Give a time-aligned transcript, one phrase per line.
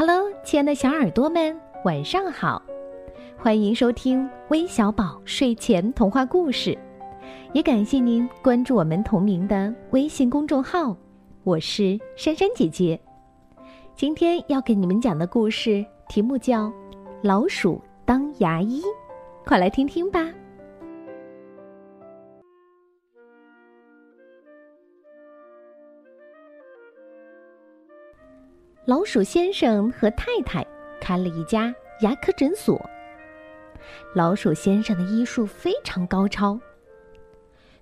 [0.00, 1.54] Hello，亲爱的小耳朵们，
[1.84, 2.62] 晚上好！
[3.36, 6.74] 欢迎收听微小宝睡前童话故事，
[7.52, 10.96] 也感谢您关注我们同名的微信公众号。
[11.44, 12.98] 我是珊珊姐姐，
[13.94, 16.68] 今天要给你们讲的故事题目叫
[17.22, 18.80] 《老鼠当牙医》，
[19.44, 20.26] 快来听听吧。
[28.86, 30.66] 老鼠先生和太太
[31.02, 32.80] 开了一家牙科诊所。
[34.14, 36.58] 老鼠先生的医术非常高超，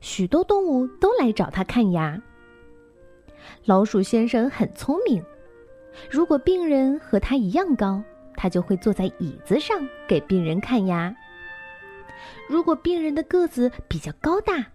[0.00, 2.20] 许多动物都来找他看牙。
[3.64, 5.24] 老鼠先生很聪明，
[6.10, 8.02] 如果病人和他一样高，
[8.36, 11.14] 他就会坐在椅子上给病人看牙；
[12.48, 14.66] 如果病人的个子比较高大，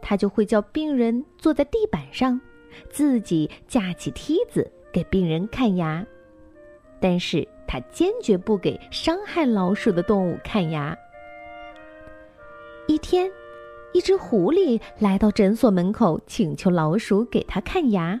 [0.00, 2.40] 他就会叫病人坐在地板上，
[2.88, 4.70] 自己架起梯子。
[4.92, 6.04] 给病人看牙，
[7.00, 10.96] 但是他坚决不给伤害老鼠的动物看牙。
[12.86, 13.30] 一天，
[13.92, 18.18] 一只狐狸来到诊所门口，请求老鼠给他看牙。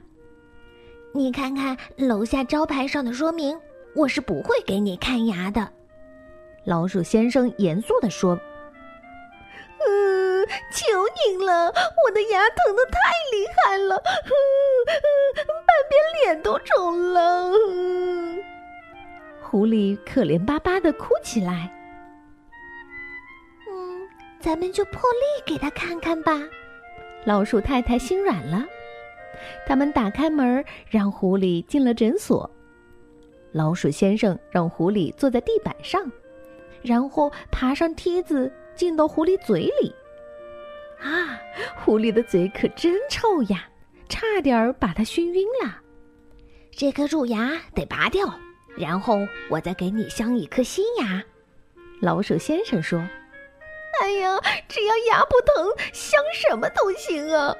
[1.12, 3.58] 你看看楼下招牌上的说明，
[3.94, 5.66] 我是不会给你看牙的。
[6.64, 8.40] 老鼠先生严肃地说：“嗯，
[10.78, 10.86] 求
[11.26, 12.98] 您了，我的牙疼的太
[13.32, 13.96] 厉害了。”
[14.86, 17.52] 半边脸都肿了，
[19.42, 21.68] 狐狸可怜巴巴的哭起来。
[23.68, 26.32] 嗯，咱们就破例给他看看吧。
[27.24, 28.64] 老鼠太太心软了，
[29.66, 32.48] 他们打开门，让狐狸进了诊所。
[33.52, 36.10] 老鼠先生让狐狸坐在地板上，
[36.82, 39.92] 然后爬上梯子进到狐狸嘴里。
[41.00, 41.38] 啊，
[41.76, 43.68] 狐狸的嘴可真臭呀！
[44.08, 45.82] 差点儿把它熏晕了，
[46.72, 48.26] 这颗蛀牙得拔掉，
[48.76, 49.18] 然后
[49.50, 51.22] 我再给你镶一颗新牙。
[52.00, 52.98] 老鼠先生说
[54.00, 57.54] ：“哎呀，只要牙不疼，镶什么都行啊！”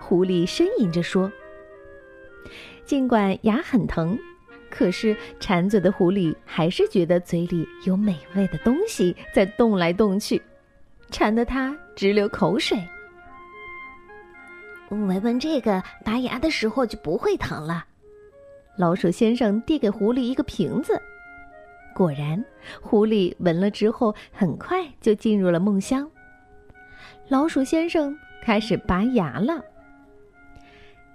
[0.00, 1.30] 狐狸呻吟着说
[2.84, 4.18] ：“尽管牙很疼，
[4.68, 10.42] 可是馋嘴的狐狸还是觉得嘴里有美味的东西在动来动去，
[11.10, 12.78] 馋得他直流口水。”
[14.90, 17.84] 闻闻这个，拔牙的时候就不会疼了。
[18.76, 21.00] 老鼠先生递给狐狸一个瓶子，
[21.94, 22.42] 果然，
[22.80, 26.08] 狐狸闻了之后，很快就进入了梦乡。
[27.28, 29.64] 老鼠先生开始拔牙了。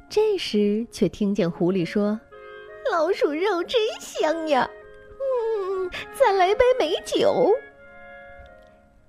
[0.10, 2.20] 这时，却听见狐狸说
[2.92, 4.68] ：“老鼠肉真香呀！
[5.20, 5.90] 嗯，
[6.20, 7.52] 再来杯美酒。”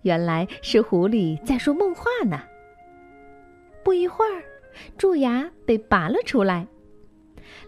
[0.03, 2.41] 原来是狐狸在说梦话呢。
[3.83, 4.43] 不一会儿。
[4.97, 6.67] 蛀牙被拔了出来，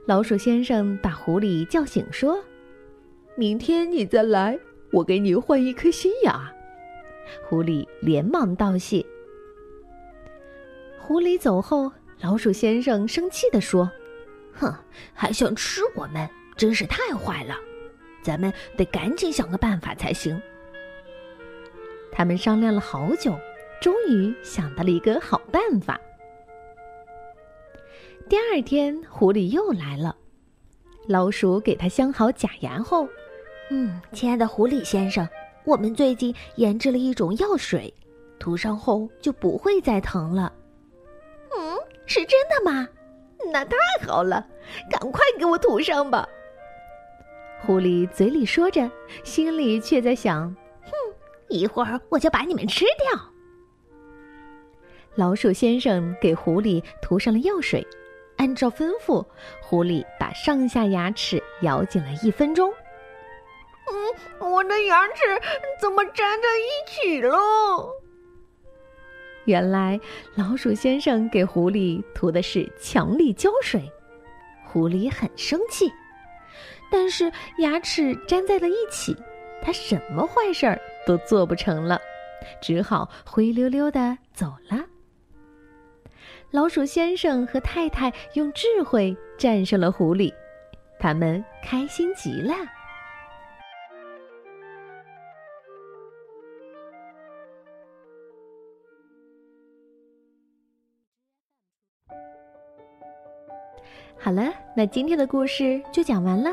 [0.07, 2.43] 老鼠先生把狐狸叫醒，说
[3.37, 4.57] ：“明天你再来，
[4.93, 6.51] 我给你换一颗新牙。”
[7.45, 9.05] 狐狸连忙道谢。
[11.01, 13.91] 狐狸走后，老鼠先生生气地说
[14.55, 14.73] ：“哼，
[15.13, 16.27] 还想吃我们，
[16.57, 17.57] 真是太坏了！
[18.23, 20.41] 咱们得赶紧想个办法才行。”
[22.13, 23.35] 他们商量了好久，
[23.81, 25.99] 终于想到了一个好办法。
[28.29, 30.15] 第二天，狐狸又来了。
[31.09, 33.09] 老鼠给它镶好假牙后，
[33.71, 35.29] 嗯，亲爱的狐狸先生，
[35.65, 37.93] 我们最近研制了一种药水，
[38.39, 40.53] 涂上后就不会再疼了。
[41.57, 42.89] 嗯，是真的吗？
[43.53, 44.47] 那太好了，
[44.89, 46.29] 赶快给我涂上吧。
[47.61, 48.89] 狐狸嘴里说着，
[49.25, 50.57] 心里却在想：哼，
[51.53, 53.21] 一会儿我就把你们吃掉。
[55.15, 57.87] 老鼠先生给狐狸涂上了药水。
[58.39, 59.25] 按照吩咐，
[59.61, 62.73] 狐狸把上下牙齿咬紧了一分钟。
[64.41, 65.15] 嗯，我的牙齿
[65.81, 67.39] 怎么粘在一起了？
[69.45, 70.01] 原来
[70.35, 73.89] 老鼠先生给狐狸涂的是强力胶水，
[74.65, 75.93] 狐狸很生气，
[76.91, 79.15] 但是牙齿粘在了一起，
[79.63, 82.01] 它什么坏事儿都做不成了，
[82.61, 84.85] 只好灰溜溜的走了。
[86.51, 90.33] 老鼠先生和太太用智慧战胜了狐狸，
[90.99, 92.55] 他们开心极了。
[104.19, 106.51] 好了，那今天的故事就讲完了，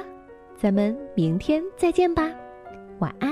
[0.56, 2.24] 咱们明天再见吧，
[2.98, 3.29] 晚安。